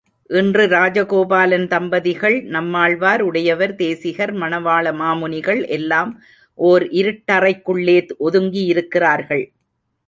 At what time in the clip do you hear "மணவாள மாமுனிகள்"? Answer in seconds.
4.33-5.61